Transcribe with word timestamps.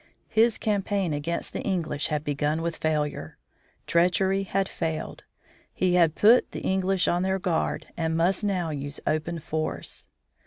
His 0.29 0.57
campaign 0.57 1.13
against 1.13 1.53
the 1.53 1.61
English 1.61 2.07
had 2.07 2.23
begun 2.23 2.63
with 2.63 2.77
failure. 2.77 3.37
Treachery 3.85 4.41
had 4.41 4.67
failed. 4.67 5.25
He 5.71 5.93
had 5.93 6.15
put 6.15 6.53
the 6.53 6.61
English 6.61 7.07
on 7.07 7.21
their 7.21 7.37
guard 7.37 7.93
and 7.95 8.17
must 8.17 8.43
now 8.43 8.71
use 8.71 8.99
open 9.05 9.37
force. 9.37 10.07